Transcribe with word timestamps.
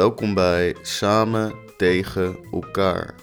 Welkom 0.00 0.34
bij 0.34 0.76
Samen 0.82 1.54
tegen 1.76 2.36
elkaar. 2.52 3.14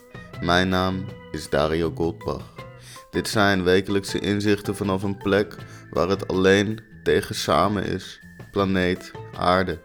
Mijn 0.41 0.69
naam 0.69 1.05
is 1.31 1.49
Dario 1.49 1.91
Goldbach. 1.95 2.53
Dit 3.11 3.27
zijn 3.27 3.63
wekelijkse 3.63 4.19
inzichten 4.19 4.75
vanaf 4.75 5.03
een 5.03 5.17
plek 5.17 5.55
waar 5.91 6.09
het 6.09 6.27
alleen 6.27 6.79
tegen 7.03 7.35
samen 7.35 7.83
is. 7.83 8.19
Planeet 8.51 9.11
Aarde. 9.37 9.79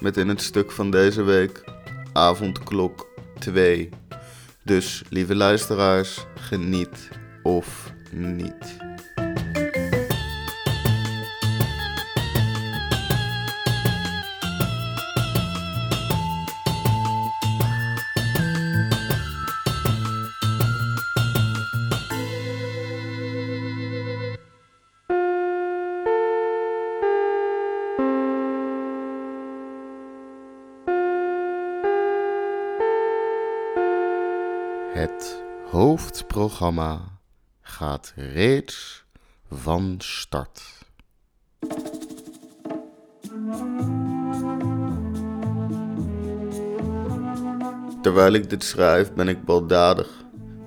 Met 0.00 0.16
in 0.16 0.28
het 0.28 0.42
stuk 0.42 0.70
van 0.70 0.90
deze 0.90 1.22
week 1.22 1.64
avondklok 2.12 3.08
2. 3.38 3.88
Dus 4.62 5.02
lieve 5.08 5.34
luisteraars, 5.34 6.26
geniet 6.34 7.08
of 7.42 7.92
niet. 8.10 8.89
Het 35.00 35.42
hoofdprogramma 35.70 37.00
gaat 37.60 38.12
reeds 38.16 39.04
van 39.50 39.94
start. 39.98 40.62
Terwijl 48.02 48.32
ik 48.32 48.50
dit 48.50 48.64
schrijf 48.64 49.12
ben 49.12 49.28
ik 49.28 49.44
baldadig. 49.44 50.19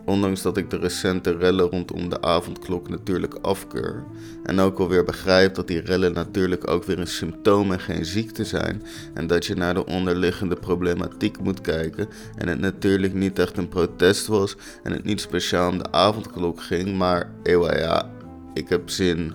Ondanks 0.06 0.42
dat 0.42 0.58
ik 0.58 0.70
de 0.70 0.78
recente 0.78 1.38
rellen 1.38 1.70
rondom 1.70 2.10
de 2.10 2.22
avondklok 2.22 2.90
natuurlijk 2.90 3.34
afkeur. 3.42 4.04
En 4.44 4.60
ook 4.60 4.80
alweer 4.80 5.04
begrijp 5.04 5.56
dat 5.56 5.68
die 5.68 5.82
rellen 5.82 6.14
natuurlijk 6.14 6.70
ook 6.70 6.84
weer 6.84 7.00
een 7.00 7.08
symptoom 7.08 7.72
en 7.72 7.80
geen 7.80 8.06
ziekte 8.06 8.44
zijn. 8.44 8.84
En 9.14 9.28
dat 9.28 9.46
je 9.46 9.56
naar 9.56 9.74
de 9.74 9.86
onderliggende 9.86 10.56
problematiek 10.56 11.40
moet 11.40 11.62
kijken. 11.62 12.08
En 12.36 12.48
het 12.48 12.60
natuurlijk 12.60 13.14
niet 13.14 13.40
echt 13.40 13.58
een 13.58 13.70
protest 13.70 14.28
was. 14.28 14.56
En 14.84 14.92
het 14.92 15.04
niet 15.04 15.22
speciaal 15.22 15.70
om 15.70 15.78
de 15.78 15.92
avondklok 15.92 16.62
ging. 16.62 16.98
Maar 16.98 17.32
ewa 17.44 17.78
ja, 17.78 18.12
ik 18.54 18.70
heb 18.70 18.90
zin 18.90 19.34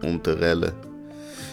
om 0.00 0.22
te 0.22 0.34
rellen. 0.34 0.89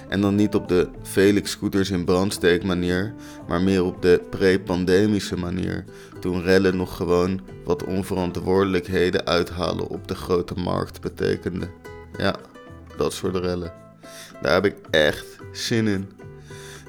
En 0.07 0.21
dan 0.21 0.35
niet 0.35 0.55
op 0.55 0.67
de 0.67 0.89
Felix 1.03 1.51
scooters 1.51 1.89
in 1.89 2.05
brandsteek 2.05 2.63
manier, 2.63 3.13
maar 3.47 3.61
meer 3.61 3.83
op 3.83 4.01
de 4.01 4.21
pre-pandemische 4.29 5.37
manier. 5.37 5.85
Toen 6.19 6.41
rellen 6.41 6.77
nog 6.77 6.95
gewoon 6.95 7.41
wat 7.65 7.83
onverantwoordelijkheden 7.83 9.25
uithalen 9.25 9.87
op 9.87 10.07
de 10.07 10.15
grote 10.15 10.53
markt 10.53 11.01
betekende. 11.01 11.69
Ja, 12.17 12.35
dat 12.97 13.13
soort 13.13 13.35
rellen. 13.35 13.73
Daar 14.41 14.53
heb 14.53 14.65
ik 14.65 14.75
echt 14.89 15.25
zin 15.51 15.87
in. 15.87 16.09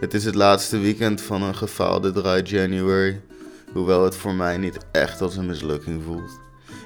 Het 0.00 0.14
is 0.14 0.24
het 0.24 0.34
laatste 0.34 0.78
weekend 0.78 1.20
van 1.20 1.42
een 1.42 1.54
gefaalde 1.54 2.12
dry 2.12 2.42
January, 2.44 3.20
hoewel 3.72 4.04
het 4.04 4.16
voor 4.16 4.34
mij 4.34 4.56
niet 4.56 4.78
echt 4.92 5.20
als 5.20 5.36
een 5.36 5.46
mislukking 5.46 6.02
voelt. 6.02 6.40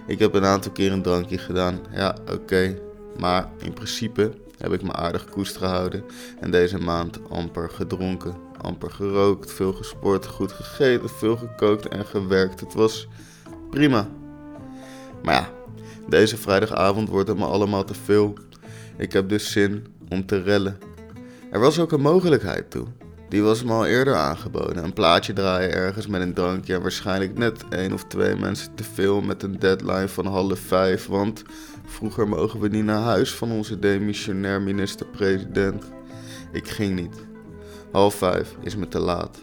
Ik 0.07 0.19
heb 0.19 0.35
een 0.35 0.45
aantal 0.45 0.73
keer 0.73 0.93
een 0.93 1.03
drankje 1.03 1.39
gedaan, 1.39 1.81
ja 1.91 2.17
oké, 2.33 2.79
maar 3.19 3.49
in 3.59 3.73
principe 3.73 4.33
heb 4.63 4.73
ik 4.73 4.83
me 4.83 4.93
aardig 4.93 5.25
koest 5.25 5.57
gehouden 5.57 6.05
en 6.41 6.51
deze 6.51 6.79
maand 6.79 7.31
amper 7.31 7.71
gedronken, 7.71 8.35
amper 8.61 8.91
gerookt, 8.91 9.53
veel 9.53 9.73
gesport, 9.73 10.27
goed 10.27 10.53
gegeten, 10.53 11.09
veel 11.09 11.37
gekookt 11.37 11.89
en 11.89 12.07
gewerkt. 12.07 12.61
Het 12.61 12.75
was 12.75 13.09
prima. 13.71 14.09
Maar 15.23 15.35
ja, 15.35 15.49
deze 16.09 16.37
vrijdagavond 16.37 17.09
wordt 17.09 17.29
het 17.29 17.39
me 17.39 17.45
allemaal 17.45 17.85
te 17.85 17.95
veel. 17.95 18.35
Ik 18.97 19.13
heb 19.13 19.29
dus 19.29 19.53
zin 19.53 19.87
om 20.09 20.27
te 20.27 20.43
rellen. 20.43 20.79
Er 21.51 21.61
was 21.61 21.79
ook 21.79 21.93
een 21.93 22.01
mogelijkheid 22.01 22.71
toe. 22.71 22.87
Die 23.33 23.43
was 23.43 23.63
me 23.63 23.73
al 23.73 23.87
eerder 23.87 24.15
aangeboden. 24.15 24.85
Een 24.85 24.93
plaatje 24.93 25.33
draaien 25.33 25.73
ergens 25.73 26.07
met 26.07 26.21
een 26.21 26.35
drankje. 26.35 26.75
En 26.75 26.83
waarschijnlijk 26.83 27.39
net 27.39 27.65
één 27.69 27.93
of 27.93 28.05
twee 28.05 28.37
mensen 28.37 28.75
te 28.75 28.85
veel 28.85 29.21
met 29.21 29.43
een 29.43 29.59
deadline 29.59 30.09
van 30.09 30.27
half 30.27 30.59
vijf. 30.59 31.07
Want 31.07 31.43
vroeger 31.87 32.29
mogen 32.29 32.61
we 32.61 32.69
niet 32.69 32.85
naar 32.85 33.03
huis 33.03 33.35
van 33.35 33.51
onze 33.51 33.79
demissionair 33.79 34.63
minister-president. 34.63 35.85
Ik 36.53 36.69
ging 36.69 37.01
niet. 37.01 37.27
Half 37.93 38.15
vijf 38.15 38.57
is 38.63 38.77
me 38.77 38.89
te 38.89 38.99
laat. 38.99 39.39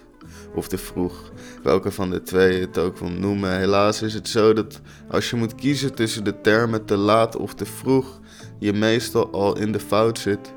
Of 0.55 0.67
te 0.67 0.77
vroeg. 0.77 1.31
Welke 1.63 1.91
van 1.91 2.09
de 2.09 2.21
twee 2.21 2.61
het 2.61 2.77
ook 2.77 2.97
wil 2.97 3.09
noemen. 3.09 3.57
Helaas 3.57 4.01
is 4.01 4.13
het 4.13 4.27
zo 4.27 4.53
dat 4.53 4.81
als 5.07 5.29
je 5.29 5.35
moet 5.35 5.55
kiezen 5.55 5.93
tussen 5.93 6.23
de 6.23 6.41
termen 6.41 6.85
te 6.85 6.97
laat 6.97 7.35
of 7.35 7.53
te 7.53 7.65
vroeg, 7.65 8.19
je 8.59 8.73
meestal 8.73 9.31
al 9.31 9.57
in 9.57 9.71
de 9.71 9.79
fout 9.79 10.19
zit. 10.19 10.53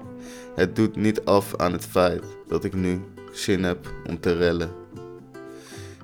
Het 0.54 0.76
doet 0.76 0.96
niet 0.96 1.24
af 1.24 1.56
aan 1.56 1.72
het 1.72 1.86
feit 1.86 2.24
dat 2.48 2.64
ik 2.64 2.74
nu 2.74 3.00
zin 3.32 3.64
heb 3.64 3.92
om 4.06 4.20
te 4.20 4.36
rellen. 4.36 4.70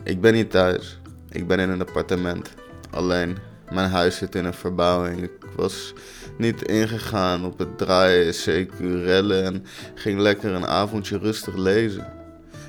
Ik 0.02 0.20
ben 0.20 0.34
niet 0.34 0.50
thuis. 0.50 1.00
Ik 1.30 1.46
ben 1.46 1.58
in 1.58 1.70
een 1.70 1.80
appartement. 1.80 2.54
Alleen, 2.90 3.36
mijn 3.72 3.90
huis 3.90 4.16
zit 4.16 4.34
in 4.34 4.44
een 4.44 4.54
verbouwing. 4.54 5.22
Ik 5.22 5.32
was 5.56 5.92
niet 6.38 6.62
ingegaan 6.62 7.44
op 7.44 7.58
het 7.58 7.78
draaien, 7.78 8.34
CQ 8.34 8.80
rellen 8.80 9.44
en 9.44 9.64
ging 9.94 10.20
lekker 10.20 10.52
een 10.52 10.66
avondje 10.66 11.18
rustig 11.18 11.56
lezen. 11.56 12.06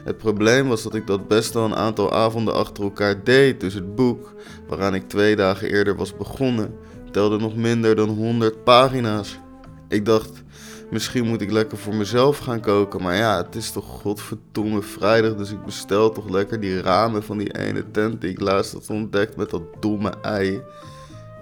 Het 0.03 0.17
probleem 0.17 0.67
was 0.67 0.83
dat 0.83 0.95
ik 0.95 1.07
dat 1.07 1.27
best 1.27 1.53
wel 1.53 1.65
een 1.65 1.75
aantal 1.75 2.13
avonden 2.13 2.53
achter 2.53 2.83
elkaar 2.83 3.23
deed, 3.23 3.59
dus 3.59 3.73
het 3.73 3.95
boek, 3.95 4.33
waaraan 4.67 4.95
ik 4.95 5.07
twee 5.07 5.35
dagen 5.35 5.69
eerder 5.69 5.95
was 5.95 6.17
begonnen, 6.17 6.73
telde 7.11 7.37
nog 7.37 7.55
minder 7.55 7.95
dan 7.95 8.09
100 8.09 8.63
pagina's. 8.63 9.39
Ik 9.87 10.05
dacht, 10.05 10.43
Misschien 10.89 11.27
moet 11.27 11.41
ik 11.41 11.51
lekker 11.51 11.77
voor 11.77 11.95
mezelf 11.95 12.37
gaan 12.37 12.59
koken. 12.59 13.01
Maar 13.01 13.15
ja, 13.15 13.37
het 13.37 13.55
is 13.55 13.71
toch 13.71 13.85
godverdomme 13.85 14.81
vrijdag. 14.81 15.35
Dus 15.35 15.51
ik 15.51 15.65
bestel 15.65 16.11
toch 16.11 16.29
lekker 16.29 16.59
die 16.59 16.81
ramen 16.81 17.23
van 17.23 17.37
die 17.37 17.57
ene 17.57 17.91
tent 17.91 18.21
die 18.21 18.29
ik 18.29 18.39
laatst 18.39 18.73
had 18.73 18.89
ontdekt 18.89 19.35
met 19.35 19.49
dat 19.49 19.61
domme 19.79 20.13
ei. 20.21 20.61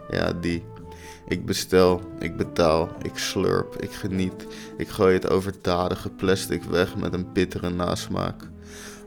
Ja, 0.09 0.34
die. 0.34 0.63
Ik 1.28 1.46
bestel, 1.46 2.02
ik 2.19 2.38
betaal, 2.38 2.90
ik 3.02 3.18
slurp, 3.18 3.75
ik 3.75 3.91
geniet. 3.91 4.47
Ik 4.78 4.88
gooi 4.88 5.13
het 5.13 5.30
overdadige 5.30 6.09
plastic 6.09 6.64
weg 6.64 6.96
met 6.96 7.14
een 7.14 7.34
bittere 7.34 7.69
nasmaak. 7.69 8.50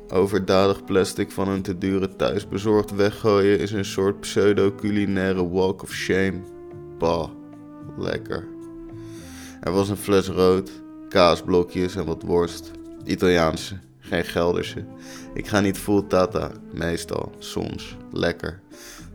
Overdadig 0.08 0.84
plastic 0.84 1.30
van 1.30 1.48
een 1.48 1.62
te 1.62 1.78
dure 1.78 2.16
thuisbezorgd 2.16 2.94
weggooien 2.94 3.58
is 3.58 3.72
een 3.72 3.84
soort 3.84 4.20
pseudo-culinaire 4.20 5.48
walk 5.48 5.82
of 5.82 5.92
shame. 5.92 6.40
Bah, 6.98 7.28
lekker. 7.98 8.59
Er 9.60 9.72
was 9.72 9.88
een 9.88 9.96
fles 9.96 10.28
rood, 10.28 10.70
kaasblokjes 11.08 11.96
en 11.96 12.04
wat 12.04 12.22
worst. 12.22 12.70
Italiaanse, 13.04 13.78
geen 13.98 14.24
Gelderse. 14.24 14.84
Ik 15.34 15.46
ga 15.46 15.60
niet 15.60 15.78
full 15.78 16.02
tata, 16.08 16.50
meestal, 16.72 17.32
soms, 17.38 17.96
lekker. 18.12 18.60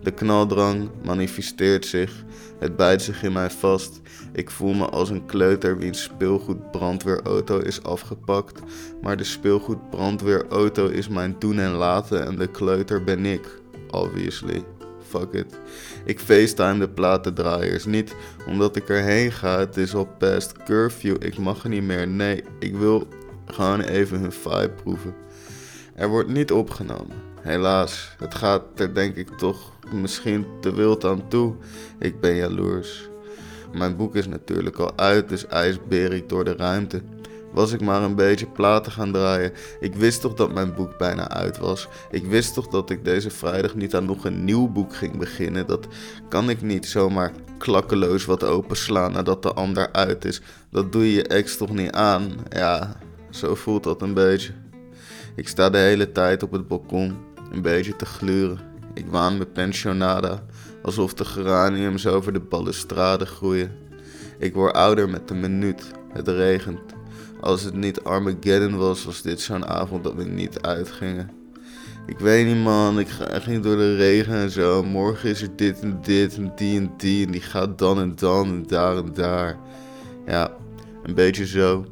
De 0.03 0.11
knaldrang 0.11 0.89
manifesteert 1.03 1.85
zich, 1.85 2.23
het 2.59 2.75
bijt 2.75 3.01
zich 3.01 3.23
in 3.23 3.33
mij 3.33 3.50
vast. 3.50 4.01
Ik 4.33 4.50
voel 4.50 4.73
me 4.73 4.85
als 4.85 5.09
een 5.09 5.25
kleuter 5.25 5.78
wiens 5.78 6.03
speelgoedbrandweerauto 6.03 7.59
is 7.59 7.83
afgepakt. 7.83 8.59
Maar 9.01 9.17
de 9.17 9.23
speelgoedbrandweerauto 9.23 10.88
is 10.88 11.07
mijn 11.07 11.35
doen 11.39 11.59
en 11.59 11.72
laten 11.72 12.25
en 12.25 12.35
de 12.35 12.47
kleuter 12.47 13.03
ben 13.03 13.25
ik, 13.25 13.62
obviously 13.91 14.63
Ik 16.06 16.19
facetime 16.19 16.79
de 16.79 16.89
platendraaiers 16.89 17.85
niet 17.85 18.15
omdat 18.47 18.75
ik 18.75 18.89
erheen 18.89 19.31
ga. 19.31 19.59
Het 19.59 19.77
is 19.77 19.95
al 19.95 20.07
past 20.17 20.53
curfew. 20.63 21.15
Ik 21.19 21.38
mag 21.38 21.63
er 21.63 21.69
niet 21.69 21.83
meer. 21.83 22.07
Nee, 22.07 22.44
ik 22.59 22.75
wil 22.75 23.07
gewoon 23.45 23.81
even 23.81 24.19
hun 24.19 24.31
vibe 24.31 24.73
proeven. 24.83 25.13
Er 25.95 26.07
wordt 26.07 26.29
niet 26.29 26.51
opgenomen. 26.51 27.15
Helaas, 27.41 28.15
het 28.17 28.35
gaat 28.35 28.63
er 28.75 28.94
denk 28.94 29.15
ik 29.15 29.29
toch 29.29 29.71
misschien 29.94 30.45
te 30.62 30.73
wild 30.73 31.06
aan 31.06 31.27
toe. 31.27 31.56
Ik 32.00 32.19
ben 32.19 32.35
jaloers. 32.35 33.09
Mijn 33.73 33.95
boek 33.95 34.15
is 34.15 34.27
natuurlijk 34.27 34.77
al 34.77 34.97
uit, 34.97 35.29
dus 35.29 35.47
ijsbeer 35.47 36.13
ik 36.13 36.29
door 36.29 36.44
de 36.44 36.56
ruimte 36.56 37.01
was 37.56 37.72
ik 37.72 37.81
maar 37.81 38.02
een 38.02 38.16
beetje 38.16 38.46
platen 38.46 38.92
gaan 38.92 39.12
draaien. 39.12 39.52
Ik 39.80 39.96
wist 39.96 40.22
toch 40.22 40.34
dat 40.34 40.54
mijn 40.54 40.74
boek 40.74 40.98
bijna 40.98 41.30
uit 41.30 41.57
was. 41.57 41.88
Ik 42.12 42.25
wist 42.25 42.54
toch 42.54 42.68
dat 42.68 42.90
ik 42.90 43.06
deze 43.06 43.30
vrijdag 43.30 43.75
niet 43.75 43.96
aan 43.96 44.06
nog 44.06 44.25
een 44.25 44.44
nieuw 44.44 44.68
boek 44.68 44.96
ging 44.96 45.18
beginnen. 45.18 45.68
Dat 45.68 45.88
kan 46.30 46.50
ik 46.50 46.62
niet 46.62 46.86
zomaar 46.86 47.31
klakkeloos 47.57 48.25
wat 48.25 48.44
openslaan 48.44 49.12
nadat 49.12 49.44
de 49.44 49.54
ander 49.54 49.92
uit 49.92 50.25
is. 50.25 50.42
Dat 50.72 50.92
doe 50.92 51.06
je 51.06 51.13
je 51.13 51.28
ex 51.28 51.57
toch 51.57 51.74
niet 51.74 51.92
aan? 51.92 52.31
Ja, 52.50 52.98
zo 53.30 53.56
voelt 53.56 53.84
dat 53.84 54.02
een 54.02 54.13
beetje. 54.13 54.54
Ik 55.36 55.48
sta 55.48 55.69
de 55.69 55.78
hele 55.78 56.12
tijd 56.12 56.44
op 56.44 56.52
het 56.52 56.68
balkon, 56.68 57.18
een 57.52 57.62
beetje 57.62 57.96
te 57.96 58.06
gluren. 58.06 58.60
Ik 58.94 59.06
waan 59.10 59.38
mijn 59.38 59.52
pensionada, 59.52 60.44
alsof 60.84 61.13
de 61.13 61.25
geraniums 61.25 62.07
over 62.07 62.34
de 62.34 62.40
balustrade 62.40 63.25
groeien. 63.25 63.72
Ik 64.40 64.54
word 64.54 64.74
ouder 64.74 65.10
met 65.10 65.28
de 65.28 65.34
minuut. 65.34 65.92
Het 66.13 66.28
regent. 66.28 66.94
Als 67.45 67.62
het 67.62 67.74
niet 67.74 68.03
Armageddon 68.03 68.77
was, 68.77 69.03
was 69.03 69.21
dit 69.21 69.42
zo'n 69.42 69.65
avond 69.65 70.03
dat 70.03 70.13
we 70.13 70.24
niet 70.24 70.62
uitgingen. 70.62 71.31
Ik 72.06 72.19
weet 72.19 72.45
niet 72.45 72.63
man, 72.63 73.00
ik 73.00 73.07
niet 73.47 73.63
door 73.63 73.75
de 73.75 73.95
regen 73.95 74.33
en 74.33 74.50
zo. 74.50 74.83
Morgen 74.83 75.30
is 75.30 75.42
er 75.42 75.56
dit 75.56 75.80
en 75.80 76.00
dit 76.01 76.36
en 76.38 76.51
die 76.56 76.80
en 76.80 76.92
die 76.97 77.25
en 77.25 77.31
die 77.31 77.42
gaat 77.42 77.80
dan 77.80 78.00
en 78.00 78.15
dan 78.15 78.47
en 78.47 78.63
daar 78.68 78.97
en 78.97 79.13
daar. 79.13 79.57
Ja, 80.25 80.51
een 81.03 81.13
beetje 81.13 81.45
zo. 81.47 81.86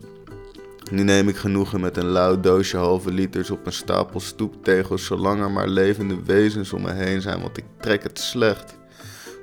Nu 0.92 1.04
neem 1.04 1.30
ik 1.30 1.36
genoegen 1.36 1.82
met 1.82 1.98
een 1.98 2.10
lauw 2.10 2.40
doosje 2.40 2.78
halve 2.78 3.12
liters 3.12 3.50
op 3.50 3.66
een 3.66 3.74
stapel 3.74 4.20
stoeptegels, 4.20 5.06
zolang 5.06 5.42
er 5.42 5.52
maar 5.52 5.68
levende 5.68 6.24
wezens 6.26 6.74
om 6.74 6.82
me 6.82 6.92
heen 6.92 7.22
zijn, 7.22 7.42
want 7.42 7.58
ik 7.58 7.66
trek 7.80 8.04
het 8.04 8.20
slecht. 8.20 8.78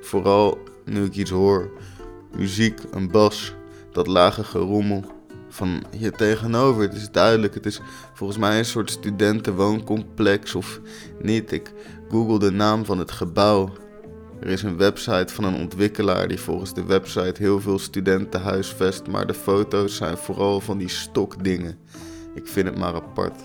Vooral 0.01 0.57
nu 0.85 1.03
ik 1.03 1.15
iets 1.15 1.31
hoor. 1.31 1.71
Muziek, 2.35 2.79
een 2.91 3.11
bas, 3.11 3.53
dat 3.91 4.07
lage 4.07 4.43
gerommel. 4.43 5.19
Van 5.51 5.83
hier 5.97 6.11
tegenover, 6.11 6.81
het 6.81 6.93
is 6.93 7.11
duidelijk, 7.11 7.53
het 7.53 7.65
is 7.65 7.81
volgens 8.13 8.39
mij 8.39 8.57
een 8.57 8.65
soort 8.65 8.91
studentenwooncomplex 8.91 10.55
of 10.55 10.79
niet. 11.21 11.51
Ik 11.51 11.71
google 12.09 12.39
de 12.39 12.51
naam 12.51 12.85
van 12.85 12.99
het 12.99 13.11
gebouw 13.11 13.73
er 14.41 14.47
is 14.47 14.63
een 14.63 14.77
website 14.77 15.33
van 15.33 15.43
een 15.43 15.55
ontwikkelaar 15.55 16.27
die 16.27 16.39
volgens 16.39 16.73
de 16.73 16.85
website 16.85 17.41
heel 17.41 17.61
veel 17.61 17.79
studenten 17.79 18.41
huisvest, 18.41 19.07
maar 19.07 19.27
de 19.27 19.33
foto's 19.33 19.95
zijn 19.95 20.17
vooral 20.17 20.59
van 20.59 20.77
die 20.77 20.89
stokdingen. 20.89 21.79
Ik 22.35 22.47
vind 22.47 22.67
het 22.67 22.77
maar 22.77 22.93
apart. 22.93 23.39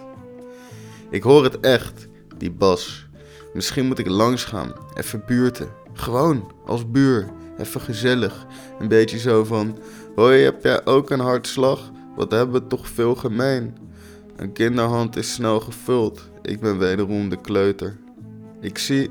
Ik 1.10 1.22
hoor 1.22 1.44
het 1.44 1.60
echt, 1.60 2.08
die 2.36 2.50
bas. 2.50 3.06
Misschien 3.54 3.86
moet 3.86 3.98
ik 3.98 4.08
langs 4.08 4.44
gaan, 4.44 4.72
even 4.94 5.22
buurten. 5.26 5.68
Gewoon, 5.92 6.52
als 6.66 6.90
buur, 6.90 7.28
even 7.58 7.80
gezellig. 7.80 8.46
Een 8.78 8.88
beetje 8.88 9.18
zo 9.18 9.44
van: 9.44 9.78
Hoi, 10.14 10.42
heb 10.42 10.62
jij 10.62 10.86
ook 10.86 11.10
een 11.10 11.20
hartslag? 11.20 11.90
Wat 12.16 12.30
hebben 12.30 12.62
we 12.62 12.66
toch 12.66 12.88
veel 12.88 13.14
gemeen? 13.14 13.76
Een 14.36 14.52
kinderhand 14.52 15.16
is 15.16 15.32
snel 15.32 15.60
gevuld. 15.60 16.30
Ik 16.42 16.60
ben 16.60 16.78
wederom 16.78 17.28
de 17.28 17.40
kleuter. 17.40 17.96
Ik 18.60 18.78
zie 18.78 19.10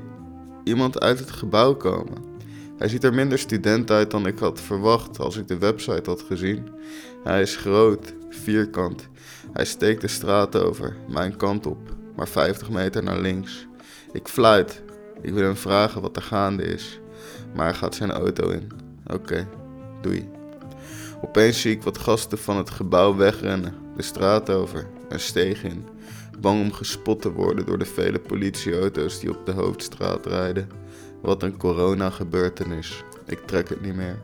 iemand 0.64 1.00
uit 1.00 1.18
het 1.18 1.30
gebouw 1.30 1.74
komen. 1.74 2.24
Hij 2.78 2.88
ziet 2.88 3.04
er 3.04 3.14
minder 3.14 3.38
student 3.38 3.90
uit 3.90 4.10
dan 4.10 4.26
ik 4.26 4.38
had 4.38 4.60
verwacht 4.60 5.18
als 5.18 5.36
ik 5.36 5.48
de 5.48 5.58
website 5.58 6.10
had 6.10 6.22
gezien. 6.22 6.68
Hij 7.24 7.42
is 7.42 7.56
groot, 7.56 8.14
vierkant. 8.28 9.08
Hij 9.52 9.64
steekt 9.64 10.00
de 10.00 10.08
straat 10.08 10.56
over, 10.56 10.96
mijn 11.08 11.36
kant 11.36 11.66
op, 11.66 11.78
maar 12.16 12.28
50 12.28 12.70
meter 12.70 13.02
naar 13.02 13.20
links. 13.20 13.66
Ik 14.12 14.28
fluit. 14.28 14.82
Ik 15.22 15.32
wil 15.32 15.44
hem 15.44 15.56
vragen 15.56 16.00
wat 16.00 16.16
er 16.16 16.22
gaande 16.22 16.62
is. 16.62 17.00
Maar 17.54 17.66
hij 17.66 17.74
gaat 17.74 17.94
zijn 17.94 18.10
auto 18.10 18.48
in. 18.48 18.70
Oké, 19.06 19.48
doei. 20.02 20.35
Opeens 21.22 21.60
zie 21.60 21.72
ik 21.72 21.82
wat 21.82 21.98
gasten 21.98 22.38
van 22.38 22.56
het 22.56 22.70
gebouw 22.70 23.16
wegrennen, 23.16 23.74
de 23.96 24.02
straat 24.02 24.50
over 24.50 24.86
en 25.08 25.20
steeg 25.20 25.64
in 25.64 25.86
bang 26.40 26.60
om 26.60 26.72
gespot 26.72 27.22
te 27.22 27.32
worden 27.32 27.66
door 27.66 27.78
de 27.78 27.84
vele 27.84 28.18
politieauto's 28.18 29.20
die 29.20 29.30
op 29.30 29.46
de 29.46 29.52
hoofdstraat 29.52 30.26
rijden. 30.26 30.68
Wat 31.22 31.42
een 31.42 31.56
corona-gebeurtenis. 31.56 33.04
Ik 33.26 33.46
trek 33.46 33.68
het 33.68 33.80
niet 33.80 33.94
meer. 33.94 34.22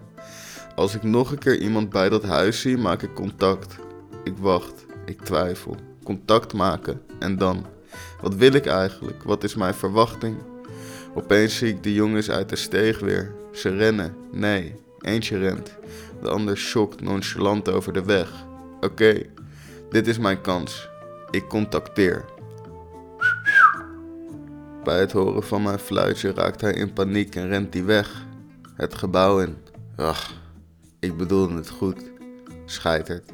Als 0.75 0.95
ik 0.95 1.03
nog 1.03 1.31
een 1.31 1.39
keer 1.39 1.59
iemand 1.59 1.91
bij 1.91 2.09
dat 2.09 2.23
huis 2.23 2.61
zie, 2.61 2.77
maak 2.77 3.03
ik 3.03 3.15
contact. 3.15 3.77
Ik 4.25 4.37
wacht, 4.37 4.87
ik 5.05 5.21
twijfel. 5.21 5.77
Contact 6.05 6.53
maken 6.53 7.01
en 7.19 7.39
dan. 7.39 7.67
Wat 8.21 8.35
wil 8.35 8.53
ik 8.53 8.67
eigenlijk? 8.67 9.23
Wat 9.23 9.45
is 9.45 9.55
mijn 9.55 9.75
verwachting? 9.75 10.37
Opeens 11.15 11.57
zie 11.57 11.69
ik 11.69 11.83
de 11.83 11.95
jongens 11.95 12.31
uit 12.31 12.49
de 12.49 12.57
steeg 12.57 12.99
weer. 13.01 13.35
Ze 13.53 13.69
rennen. 13.77 14.15
Nee, 14.33 14.75
eentje 15.01 15.39
rent. 15.39 15.77
De 16.23 16.29
ander 16.29 16.59
schokt 16.59 17.01
nonchalant 17.01 17.69
over 17.69 17.93
de 17.93 18.05
weg. 18.05 18.47
Oké, 18.81 19.23
dit 19.91 20.07
is 20.07 20.19
mijn 20.19 20.41
kans. 20.41 20.89
Ik 21.31 21.49
contacteer. 21.49 22.25
Bij 24.85 25.01
het 25.01 25.13
horen 25.13 25.43
van 25.43 25.63
mijn 25.63 25.79
fluitje 25.79 26.33
raakt 26.33 26.61
hij 26.61 26.73
in 26.73 26.93
paniek 26.93 27.35
en 27.35 27.49
rent 27.49 27.75
hij 27.75 27.85
weg. 27.85 28.27
Het 28.75 28.95
gebouw 28.95 29.41
in. 29.41 29.57
Ach, 29.97 30.35
ik 30.99 31.17
bedoelde 31.17 31.55
het 31.55 31.69
goed. 31.69 32.11
Scheitert. 32.65 33.31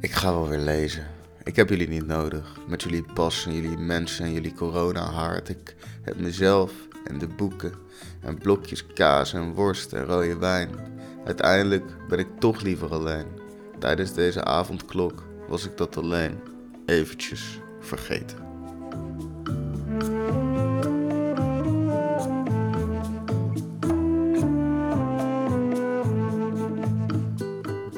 Ik 0.00 0.10
ga 0.10 0.32
wel 0.32 0.48
weer 0.48 0.58
lezen. 0.58 1.06
Ik 1.42 1.56
heb 1.56 1.68
jullie 1.68 1.88
niet 1.88 2.06
nodig. 2.06 2.56
Met 2.68 2.82
jullie 2.82 3.04
pas 3.14 3.46
en 3.46 3.54
jullie 3.54 3.78
mensen 3.78 4.24
en 4.24 4.32
jullie 4.32 4.54
corona-haard. 4.54 5.48
Ik 5.48 5.76
heb 6.02 6.20
mezelf 6.20 6.72
en 7.04 7.18
de 7.18 7.28
boeken 7.28 7.72
en 8.20 8.38
blokjes 8.38 8.86
kaas 8.86 9.32
en 9.32 9.52
worst 9.52 9.92
en 9.92 10.04
rode 10.04 10.38
wijn. 10.38 10.68
Uiteindelijk 11.24 11.84
ben 12.08 12.18
ik 12.18 12.28
toch 12.38 12.60
liever 12.60 12.90
alleen. 12.90 13.26
Tijdens 13.78 14.14
deze 14.14 14.44
avondklok 14.44 15.22
was 15.48 15.64
ik 15.64 15.76
dat 15.76 15.96
alleen 15.96 16.38
eventjes 16.86 17.60
vergeten. 17.80 18.38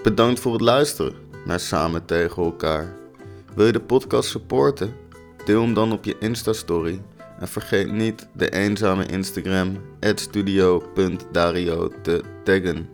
Bedankt 0.02 0.40
voor 0.40 0.52
het 0.52 0.60
luisteren 0.60 1.14
naar 1.44 1.60
Samen 1.60 2.04
tegen 2.04 2.42
elkaar. 2.42 2.94
Wil 3.54 3.66
je 3.66 3.72
de 3.72 3.80
podcast 3.80 4.28
supporten? 4.28 4.94
Deel 5.44 5.62
hem 5.62 5.74
dan 5.74 5.92
op 5.92 6.04
je 6.04 6.16
Insta-story. 6.18 7.02
En 7.38 7.48
vergeet 7.48 7.92
niet 7.92 8.28
de 8.32 8.50
eenzame 8.50 9.06
Instagram 9.06 9.80
studio.dario 10.14 11.90
te 12.02 12.22
taggen. 12.44 12.88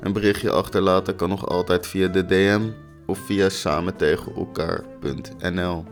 Een 0.00 0.12
berichtje 0.12 0.50
achterlaten 0.50 1.16
kan 1.16 1.28
nog 1.28 1.48
altijd 1.48 1.86
via 1.86 2.08
de 2.08 2.26
DM 2.26 2.60
of 3.06 3.18
via 3.18 3.48
samentegenelkaar.nl. 3.48 5.84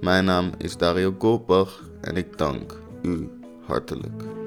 Mijn 0.00 0.24
naam 0.24 0.50
is 0.58 0.76
Dario 0.76 1.14
Golbach 1.18 1.82
en 2.00 2.16
ik 2.16 2.38
dank 2.38 2.80
u 3.02 3.30
hartelijk. 3.66 4.37